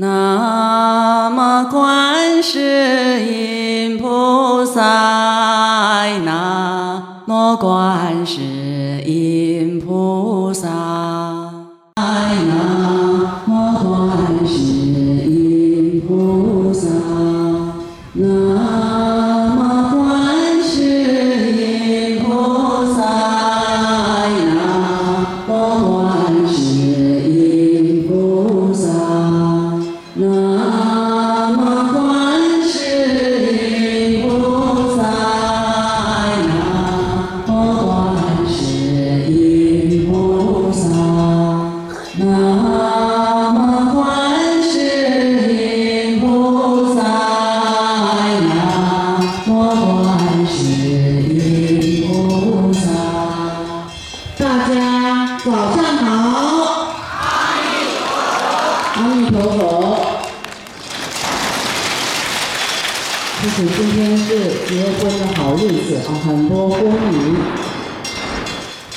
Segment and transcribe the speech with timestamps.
[0.00, 4.80] 南无观世音菩萨，
[6.24, 8.40] 南无观世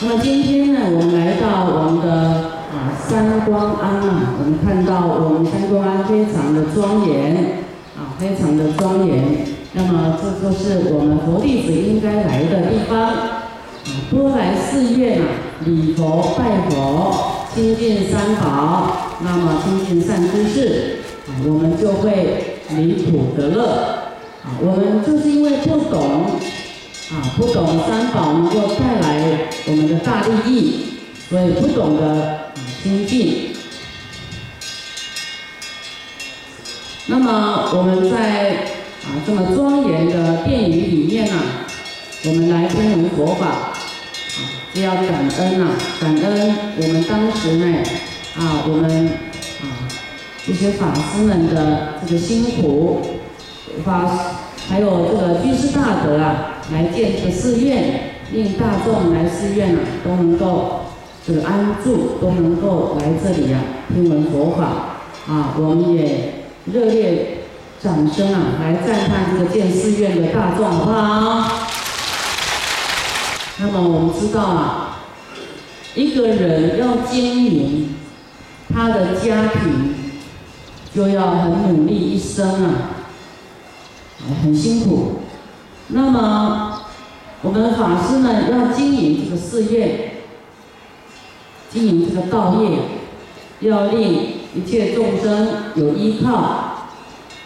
[0.03, 2.11] 那么今天呢，我们来到我们的
[2.73, 7.61] 啊三光庵啊，我们看到我们三光庵非常的庄严
[7.95, 9.45] 啊，非常的庄严。
[9.73, 12.99] 那么这就是我们佛弟子应该来的地方。
[12.99, 13.43] 啊，
[14.09, 15.25] 多来寺院啊，
[15.65, 23.65] 礼佛拜佛，亲近三宝，那么亲近善知识，啊，我们就会离苦得乐。
[24.43, 26.25] 啊，我们就是因为不懂，
[27.11, 30.85] 啊，不懂三宝能够带来我们的大利益，
[31.29, 33.49] 所以不懂得啊亲近。
[37.07, 38.51] 那么我们在
[39.03, 41.33] 啊这么庄严的殿宇里面呢、
[42.23, 43.75] 我们来听闻佛法，啊，
[44.73, 47.83] 就要感恩啊，感恩我们当时呢，
[48.37, 49.07] 啊，我们
[49.61, 49.67] 啊
[50.47, 53.01] 这些法师们的这个辛苦，
[53.83, 54.13] 法师
[54.69, 60.81] 还有这个居士大德啊，来建这个寺院，令大众来寺院啊都能够
[61.25, 63.61] 这个安住，都能够来这里啊
[63.93, 64.63] 听闻佛法
[65.27, 67.39] 啊，我们也热烈
[67.81, 71.67] 掌声啊来赞叹这个建寺院的大众，好不好？
[73.59, 75.03] 那么我们知道啊，
[75.93, 77.95] 一个人要经营
[78.73, 79.93] 他的家庭，
[80.95, 82.95] 就要很努力一生啊，
[84.41, 85.20] 很辛苦。
[85.93, 86.83] 那么
[87.41, 90.11] 我们法师们要经营这个寺院，
[91.69, 92.79] 经营这个道业，
[93.59, 96.67] 要令一切众生有依靠。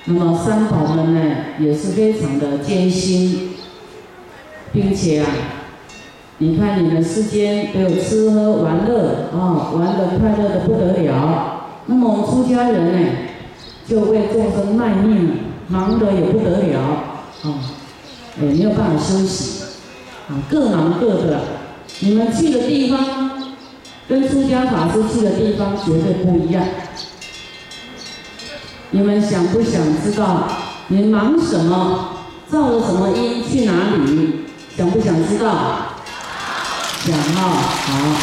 [0.06, 3.56] 那么三宝们呢，也是非常的艰辛，
[4.72, 5.28] 并且啊。
[6.38, 11.62] 你看你们世间都有吃喝玩乐啊，玩得快乐的不得了。
[11.86, 13.10] 那么出家人呢，
[13.88, 15.32] 就为众生卖命，
[15.70, 16.82] 忙得也不得了
[17.44, 17.75] 啊，
[18.42, 19.64] 也没有办法休息
[20.30, 21.42] 啊，各忙各的。
[22.00, 23.00] 你们去的地方，
[24.10, 26.64] 跟出家法师去的地方绝对不一样。
[28.92, 30.48] 你们想不想知道？
[30.88, 32.12] 你忙什么？
[32.50, 33.44] 造了什么因？
[33.44, 34.46] 去哪里？
[34.78, 35.96] 想不想知道？
[37.06, 38.16] 想哈好，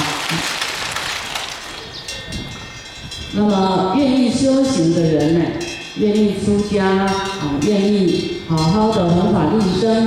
[3.35, 5.45] 那么愿意修行的人呢，
[5.97, 10.07] 愿意出家啊，愿意好好的弘法利生，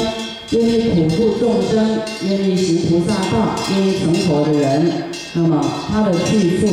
[0.51, 6.67] 愿意普度众生，愿意行菩萨道，愿意成佛的人，那么他的去处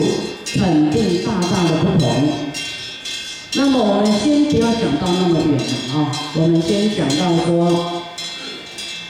[0.55, 2.05] 肯定大大的不同。
[3.55, 8.03] 那么我们先不要讲到那么远了啊，我们先讲到说。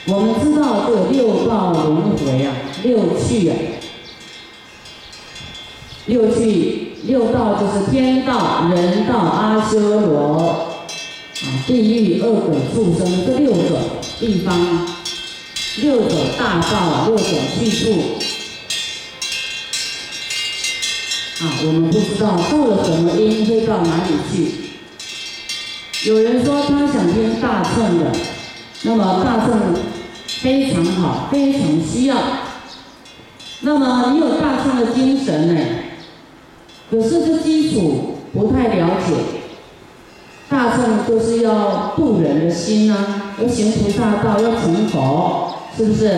[0.05, 2.53] 我们知道这六道轮回啊，
[2.83, 3.55] 六趣啊，
[6.07, 10.72] 六趣六道就是天道、人道、阿修罗
[11.41, 13.79] 啊、地狱、恶鬼、畜生这六个
[14.19, 14.87] 地方，
[15.81, 17.27] 六种大道，六种
[17.59, 17.91] 去处
[21.41, 26.09] 啊，我们不知道到了什么因会到哪里去。
[26.09, 28.11] 有人说他想听大乘的。
[28.85, 29.73] 那么大乘
[30.41, 32.17] 非常好，非常需要。
[33.61, 35.61] 那么你有大乘的精神呢，
[36.91, 39.42] 可是这基础不太了解。
[40.53, 46.15] 大乘就是要度人的心啊，要行菩萨道，要成佛，是不是？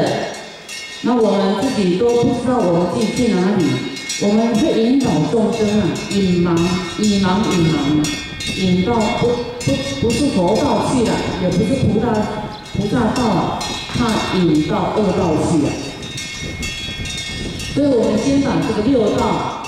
[1.04, 3.64] 那我们自己都不知道我们自己去哪里，
[4.24, 6.54] 我们会引导众生啊，引盲，
[7.00, 7.78] 引盲引盲，
[8.58, 9.28] 引到不
[9.64, 9.72] 不
[10.02, 11.12] 不是佛道去了，
[11.42, 12.12] 也不是菩萨
[12.76, 13.58] 菩萨道，
[13.94, 15.72] 怕引到恶道去了。
[17.74, 19.64] 所以我们先把这个六道，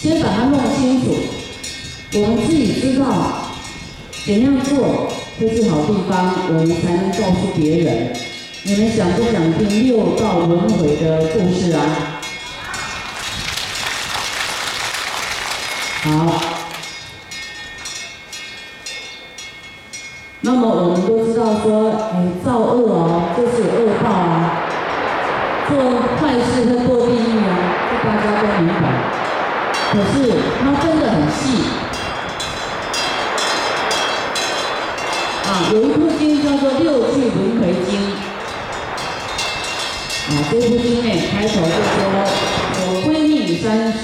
[0.00, 1.14] 先把它弄清楚。
[2.14, 3.04] 我们自己知道
[4.26, 5.08] 怎样做
[5.40, 8.12] 都是好地方，我们才能告诉别人。
[8.64, 12.20] 你们想不想听六道轮回的故事啊？
[16.02, 16.42] 好。
[20.40, 21.06] 那么我们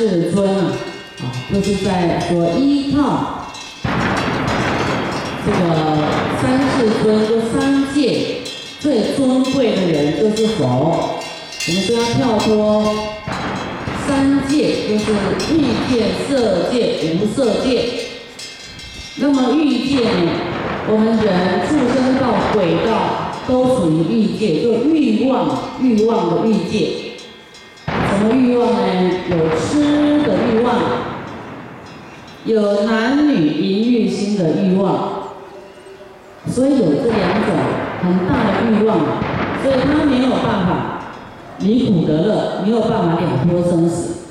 [0.02, 0.72] 世尊啊，
[1.20, 3.46] 啊，就是在我依靠
[5.46, 5.56] 这个
[6.43, 8.38] 三世尊，就三界
[8.81, 10.64] 最尊贵的人就是佛。
[11.69, 12.84] 我们不要跳脱
[14.04, 15.04] 三界，就是
[15.54, 15.54] 欲
[15.88, 17.84] 界、色界、无色界。
[19.19, 20.32] 那么欲界呢，
[20.88, 27.01] 我们人畜生到、鬼道都属于欲界，就欲望、欲望的欲界。
[28.22, 28.78] 什么欲望呢？
[29.30, 30.76] 有吃的欲望，
[32.44, 35.22] 有男女淫欲心的欲望。
[36.46, 37.50] 所以有这两种
[38.00, 38.96] 很大的欲望，
[39.60, 40.70] 所以他没有办法。
[41.58, 44.26] 离苦得乐，没有办法了脱生死。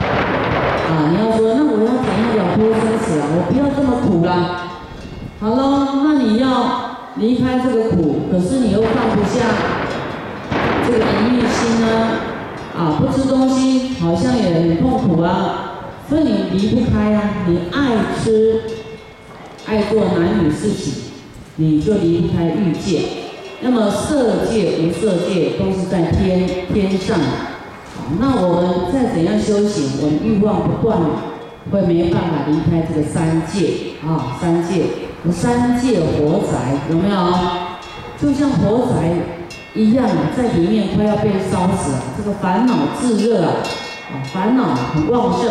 [0.00, 3.28] 啊，你要说，那我要怎样了脱生死啊？
[3.32, 4.32] 我不要这么苦啦。
[5.40, 6.46] 好了，那你要
[7.16, 9.44] 离开这个苦，可是你又放不下
[10.86, 12.31] 这个淫欲心呢？
[12.76, 15.68] 啊，不吃东西好像也很痛苦啊。
[16.08, 18.60] 所以你离不开啊，你爱吃，
[19.66, 20.94] 爱做男女事情，
[21.56, 23.00] 你就离不开欲界。
[23.60, 27.18] 那么色界、无色界都是在天天上，
[28.18, 30.98] 那我们再怎样修行，我们欲望不断，
[31.70, 34.82] 会没办法离开这个三界啊，三界，
[35.30, 37.32] 三界火宅有没有？
[38.20, 39.14] 就像火宅
[39.74, 43.52] 一样啊，在里面快要被烧死了，这个烦恼炙热啊，
[44.32, 45.50] 烦恼很旺盛。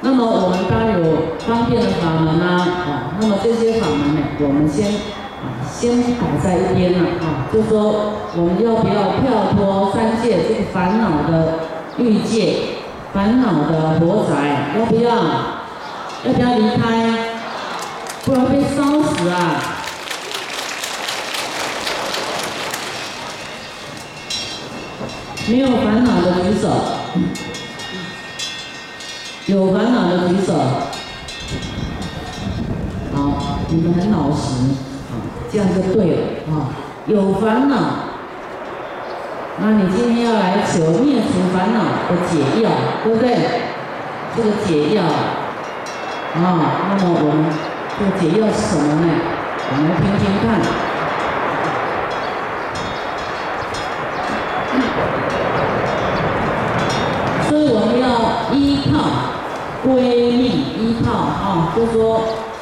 [0.00, 11.58] 那么我们当有方便的法门啊，啊，那么这些法门呢，我们先啊先摆在一边了啊，就说我们要不要跳脱三界这个烦恼的
[11.98, 12.56] 欲界，
[13.12, 15.10] 烦恼的火宅，要不要？
[16.26, 17.10] 要不要离开？
[18.24, 19.73] 不然被烧死啊！
[25.46, 26.68] 没有烦恼的举手。
[29.46, 30.54] 有烦恼的举手，
[33.12, 34.72] 好，你们很老实，
[35.10, 35.20] 啊，
[35.52, 36.16] 这样就对了，
[36.48, 36.72] 啊，
[37.06, 37.76] 有烦恼，
[39.58, 42.70] 那你今天要来求灭除烦恼的解药，
[43.04, 43.36] 对不对？
[44.34, 47.44] 这个解药，啊，那么我们
[47.98, 49.06] 这个解药是什么呢？
[49.70, 50.83] 我们来听听看。
[61.76, 62.20] 就说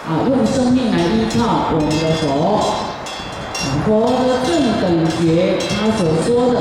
[0.09, 2.25] 啊，用生命来依靠我们的佛，
[3.61, 4.50] 啊佛的正
[4.81, 4.85] 等
[5.20, 6.61] 觉，他所说的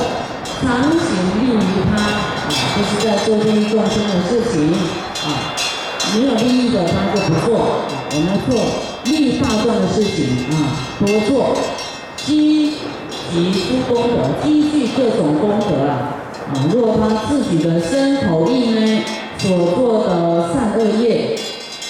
[0.62, 1.00] 常行
[1.39, 1.57] 利于
[1.89, 4.74] 他啊，就是在做利益众生的事情
[5.24, 5.56] 啊，
[6.13, 8.51] 没有利益的他就不做啊，我们做
[9.05, 11.55] 利益大众的事情啊，多做
[12.17, 12.72] 积
[13.31, 13.53] 集
[13.88, 16.20] 诸功德，积聚各种功德啊，
[16.53, 19.03] 啊，若他自己的身口意呢？
[19.41, 21.36] 所做的善恶业，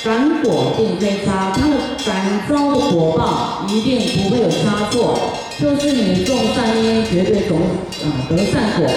[0.03, 5.15] 感果并非差，它的感召的果报一定不会有差错。
[5.59, 7.59] 就是你种善因，绝对种
[8.03, 8.87] 啊得善果；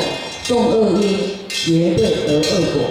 [0.44, 1.18] 种恶因，
[1.49, 2.82] 绝对得恶果。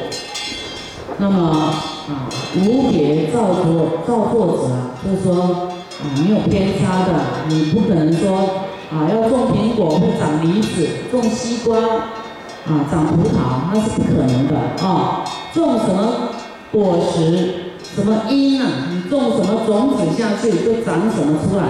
[1.18, 1.74] 那么
[2.08, 4.70] 啊，无别造作造作者，
[5.04, 7.14] 就是说啊没有偏差的，
[7.48, 15.24] 你不可能说啊要种苹果不长梨子，种西瓜啊长葡萄，那是不可能的啊。
[15.52, 16.30] 种什么
[16.72, 18.66] 果实，什么因呢？
[18.92, 21.64] 你种什么种子下去，就长什么出来。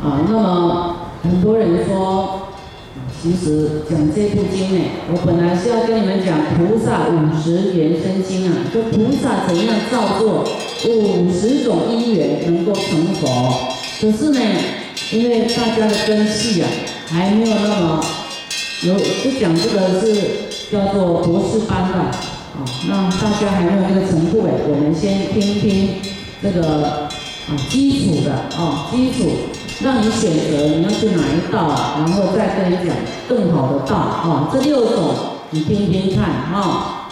[0.00, 2.48] 啊，那么很多人说，
[3.20, 10.44] 其实讲这部经呢，我本来是要跟你们讲菩萨五十缘生经啊，就菩萨怎样造作
[10.86, 13.68] 五十种因缘能够成佛。
[14.00, 14.40] 可是呢，
[15.10, 16.68] 因为大家的根系啊，
[17.08, 18.00] 还没有那么
[18.84, 20.48] 有，就讲这个是。
[20.70, 22.10] 叫做博士班的，
[22.58, 25.90] 好，那大家还没有那个程度哎，我们先听听
[26.42, 27.06] 这个
[27.46, 29.30] 啊基础的啊基础，
[29.80, 32.96] 让你选择你要去哪一道，然后再跟你讲
[33.28, 34.50] 更好的道啊。
[34.52, 35.14] 这六种
[35.50, 37.10] 你听听看哈。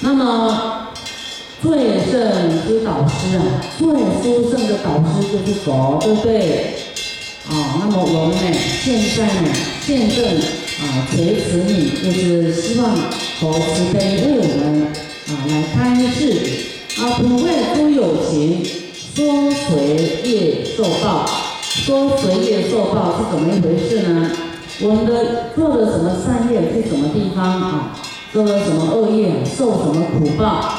[0.00, 0.88] 那么
[1.62, 3.42] 最胜之导师啊，
[3.78, 6.74] 最殊胜的导师就是佛，对不对？
[7.48, 9.48] 啊，那么我们呢，现在呢，
[9.86, 10.24] 见证
[10.80, 12.94] 啊垂直你，就是希望
[13.40, 14.92] 佛慈悲为我们
[15.28, 16.20] 啊来开示
[17.00, 21.24] 啊，不会诸有情说随业受报，
[21.62, 24.30] 说随业受报是怎么一回事呢？
[24.82, 27.96] 我们的做了什么善业去什么地方啊？
[28.30, 30.74] 做了什么恶业受什么苦报？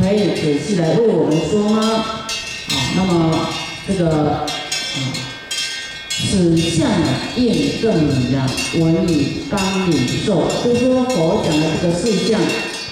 [0.00, 1.82] 可以仔细来为我们说吗？
[1.82, 3.46] 啊，那么
[3.86, 4.46] 这个啊。
[6.28, 6.90] 此相
[7.36, 8.46] 验证理啊，
[8.78, 10.42] 文以当领受。
[10.64, 12.40] 就说佛讲的这个事相，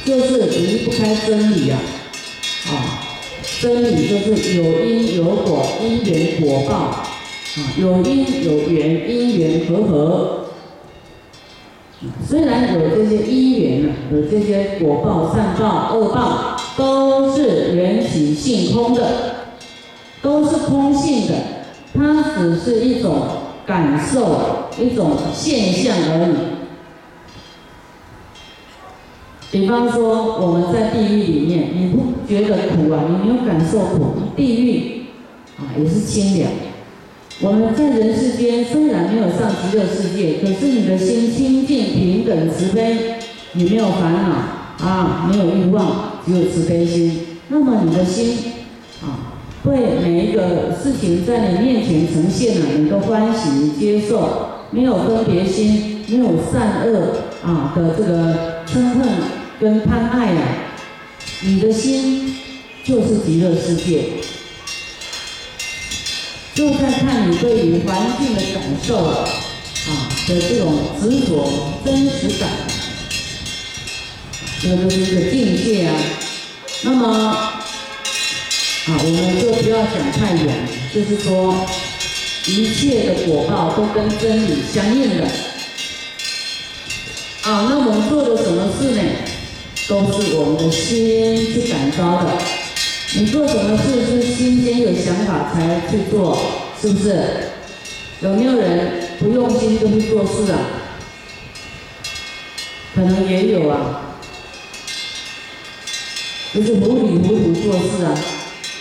[0.05, 1.77] 就是离不开真理呀。
[2.69, 3.03] 啊，
[3.61, 6.75] 真理就是有因有果，因缘果报。
[6.75, 7.09] 啊，
[7.77, 10.41] 有因有缘，因缘和合。
[12.27, 19.35] 虽然有这些因缘啊，有这些果报、善报、恶报，都是缘起性空的，
[20.23, 21.35] 都是空性的。
[21.95, 23.29] 它只是一种
[23.67, 26.35] 感受，一种现象而已。
[29.51, 33.05] 比方说，我们在地狱里面，你不觉得苦啊？
[33.09, 35.05] 你没有感受苦，地狱
[35.57, 36.51] 啊也是清凉。
[37.41, 43.15] 我们在人世间虽然没有上极乐世界，可是你的心清净、平等、慈悲，
[43.53, 48.53] 你没有烦恼啊，没有欲望，只有慈悲心，那么你的心
[49.03, 49.34] 啊。
[49.65, 59.09] 会每一个事情在你面前呈现了，你都欢喜接受，没有分别心，没有善恶啊的这个嗔恨
[59.59, 60.43] 跟贪爱呀，
[61.41, 62.37] 你的心
[62.85, 64.05] 就是极乐世界，
[66.55, 69.25] 就在看你对于环境的感受啊
[70.29, 71.49] 的这种执着
[71.83, 72.51] 真实感，
[74.61, 75.95] 这就是一个境界啊，
[76.83, 77.64] 那么。
[78.87, 81.67] 啊，我们就不要想太远，就是说，
[82.47, 85.25] 一切的果报都跟真理相应的。
[87.45, 89.03] 啊，那我们做的什么事呢？
[89.89, 92.39] 都是我们的心去感召的。
[93.17, 96.39] 你做什么事是心先有想法才去做，
[96.81, 97.51] 是不是？
[98.21, 100.59] 有没有人不用心就去做事啊？
[102.95, 104.17] 可能也有啊，
[106.55, 108.15] 就是糊里糊涂做事啊。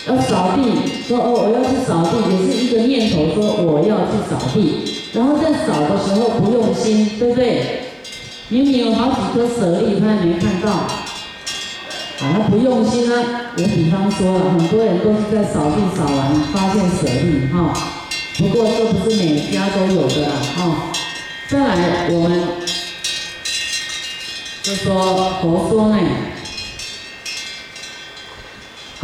[0.05, 0.61] 要扫地，
[1.07, 4.83] 说哦，我要去扫地，也是一个念头，说我要去扫地，
[5.13, 7.79] 然后在扫的时候不用心，对不对？
[8.49, 10.87] 明明有好几颗舍利，他也没看到，啊，
[12.19, 13.53] 他不用心啊。
[13.55, 17.73] 我比方说了，很多人都是在扫地扫完发现舍利哈，
[18.37, 20.91] 不过这不是每家都有的啦哈。
[21.47, 22.41] 再来，我们
[24.63, 25.97] 就说佛说呢。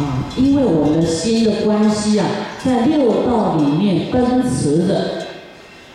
[0.00, 2.26] 啊，因为我们的心的关系啊，
[2.64, 5.26] 在六道里面奔驰着，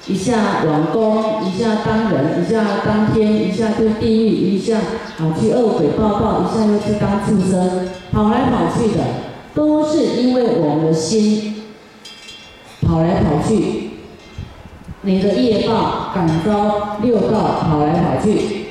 [0.05, 4.77] 一下往东，一下当人，一下当天，一下去地狱，一下
[5.17, 9.03] 啊去恶鬼报告，一下又去当畜生，跑来跑去的，
[9.55, 11.63] 都是因为我们的心
[12.85, 13.89] 跑来跑去，
[15.01, 18.67] 你的业报感召六道跑来跑去，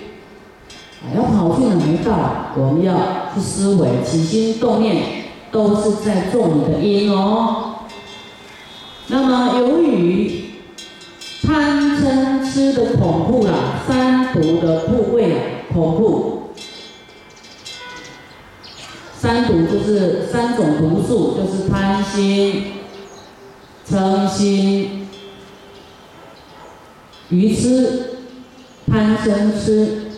[1.03, 2.53] 啊，要跑去哪一道？
[2.57, 2.95] 我们要
[3.35, 5.24] 去思维，起心动念。
[5.55, 7.77] 都是在种你的因哦。
[9.07, 10.51] 那么由于
[11.45, 15.39] 贪嗔痴的恐怖啦，三毒的部位啊，
[15.73, 16.51] 恐怖。
[19.17, 22.73] 三毒就是三种毒素，就是贪心、
[23.89, 25.09] 嗔心、
[27.29, 28.17] 愚痴、
[28.91, 30.11] 贪嗔痴，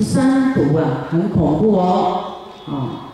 [0.00, 2.24] 三毒啊，很恐怖哦，
[2.66, 3.05] 啊。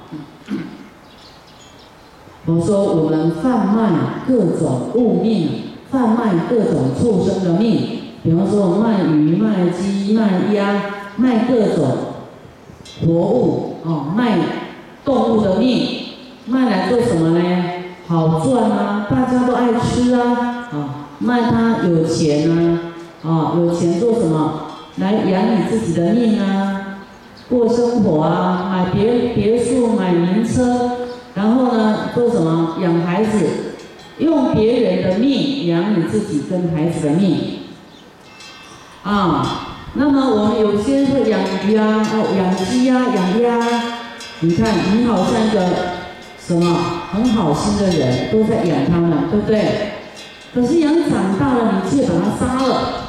[2.44, 5.48] 我说我们贩卖各种物命，
[5.92, 10.82] 贩卖各种畜生的命，比方说卖鱼、卖鸡、卖鸭，
[11.16, 11.86] 卖各种
[13.06, 14.38] 活物，哦，卖
[15.04, 15.86] 动物的命，
[16.46, 17.44] 卖来做什么呢？
[18.08, 22.80] 好赚啊，大家都爱吃啊，啊，卖它有钱啊，
[23.22, 24.62] 啊，有钱做什么？
[24.96, 26.98] 来养你自己的命啊，
[27.48, 31.01] 过生活啊，买别别墅，买名车。
[31.34, 32.76] 然后呢，做什么？
[32.82, 33.74] 养孩子，
[34.18, 37.60] 用别人的命养你自己跟孩子的命。
[39.02, 43.92] 啊，那么我们有些会养鱼啊，哦，养鸡呀，养鸭。
[44.40, 45.60] 你看，你好像一个
[46.38, 46.76] 什么
[47.12, 49.92] 很好心的人，都在养它们，对不对？
[50.54, 53.08] 可是养长大了，你却把它杀了。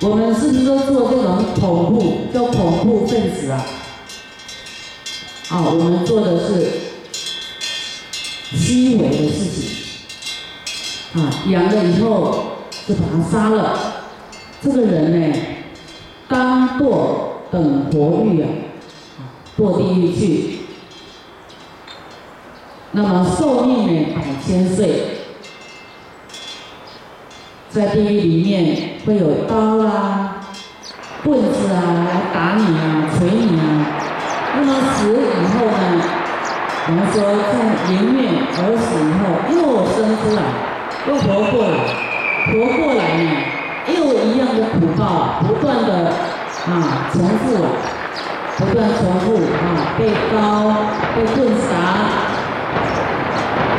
[0.00, 3.64] 我们是不是都做这种恐怖，叫恐怖分子啊？
[5.50, 6.83] 啊，我们做的是
[8.54, 12.44] 虚伪的事情，啊，养了以后
[12.86, 14.04] 就把他杀了，
[14.62, 15.38] 这个人呢，
[16.28, 16.86] 当堕
[17.50, 18.48] 等活狱啊，
[19.58, 20.58] 堕地狱去。
[22.92, 25.10] 那么寿命呢，百千岁。
[27.70, 29.78] 在地狱里面会有刀
[36.86, 37.16] 我们说
[37.48, 37.56] 在
[37.94, 39.56] 迎面而死以后又
[39.88, 40.44] 生出来，
[41.08, 41.80] 又活过来，
[42.52, 43.24] 活过来呢，
[43.88, 46.12] 又一样的苦报，不断的
[46.68, 47.72] 啊重复啊，
[48.58, 50.36] 不断重复啊，被刀、
[51.16, 51.72] 被棍杀。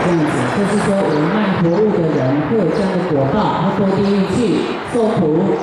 [0.04, 2.18] 这样子，就是说，我们卖活物的人
[2.50, 5.54] 会有这样的果报，他堕地狱去受苦。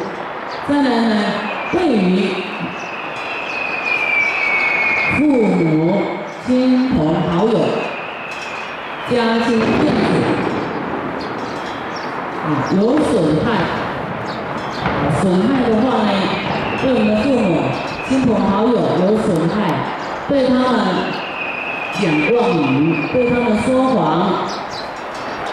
[0.68, 1.10] 再来呢，
[1.72, 2.30] 对于
[5.18, 6.02] 父母
[6.44, 7.60] 亲朋好友、
[9.14, 10.10] 家亲眷属
[12.44, 13.12] 啊有损
[13.44, 13.46] 害，
[15.20, 16.12] 损害的话呢，
[16.80, 17.40] 对我们的父母
[18.08, 19.54] 亲朋好友有损害，
[20.28, 20.62] 对他们。
[22.00, 24.48] 讲妄语，对他们说谎，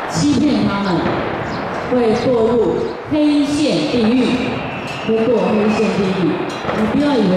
[0.10, 0.88] 欺骗他们，
[1.92, 2.78] 会堕入
[3.12, 4.26] 黑线地狱，
[5.06, 6.32] 会堕黑线地狱。
[6.78, 7.34] 你不要以为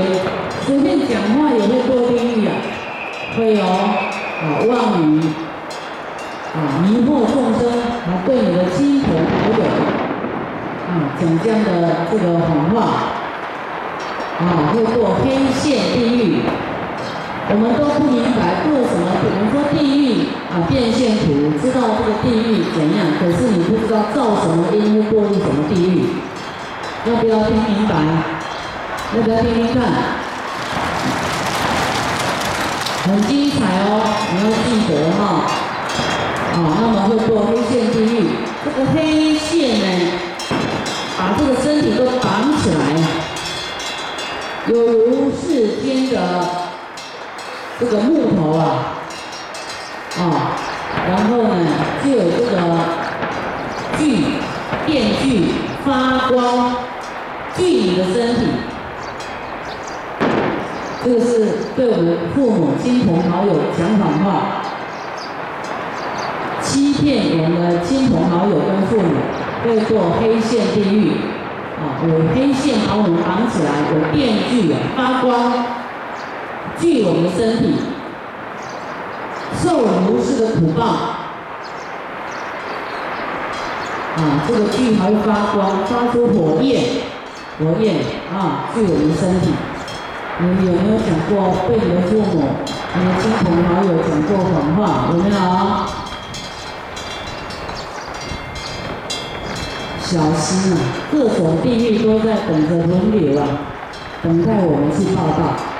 [0.65, 2.11] 随便讲话也会堕地
[2.41, 2.51] 狱啊，
[3.37, 3.67] 会有啊
[4.69, 4.71] 妄
[5.03, 5.21] 语
[6.55, 7.67] 啊迷惑众生，
[8.07, 9.65] 啊对你的亲朋好友
[10.87, 12.77] 啊讲这样的这个谎话，
[14.39, 14.45] 啊
[14.75, 16.43] 会堕黑线地狱。
[17.49, 26.05] 我们都不明白做什么，比如说地狱啊变现图，知道这个地狱怎样，可是你不知道造什么因会堕入什么地狱，
[27.05, 27.95] 要不要听明白？
[29.17, 29.83] 要不要听听看？
[33.05, 33.57] 很精彩
[33.89, 33.91] 哦，
[34.33, 35.62] 你要记得哈。
[36.53, 38.29] 啊，那么会堕黑线地狱，
[38.65, 39.85] 这个黑线呢，
[41.19, 42.81] 把这个身体都绑起来，
[44.69, 46.17] 有如世间的。
[47.81, 48.95] 这个木头啊，
[50.17, 50.21] 啊，
[51.09, 51.67] 然后呢，
[52.05, 52.55] 就有这个
[53.99, 54.37] 锯、
[54.87, 55.47] 电锯
[55.85, 56.77] 发光
[57.57, 58.41] 锯你的身体，
[61.03, 64.62] 这个是对我们父母亲朋好友讲谎话，
[67.03, 69.11] 骗我们的亲朋好友跟父母，
[69.65, 71.11] 会做黑线地狱，
[71.83, 75.53] 啊，有黑线把我们绑起来，有电锯发光。
[76.79, 77.75] 锯我们身体，
[79.61, 80.85] 受如是的苦报，
[84.17, 87.03] 啊，这个锯还会发光，发出火焰，
[87.59, 87.97] 火焰
[88.33, 89.51] 啊，锯我们身体。
[90.39, 92.47] 你们有没有讲过被你的父母、
[92.95, 95.11] 你的亲朋好友讲过谎话？
[95.13, 96.02] 有没有？
[100.13, 100.79] 小心啊，
[101.11, 103.49] 各种地狱都在等着轮流啊，
[104.23, 105.72] 等待我们去报道。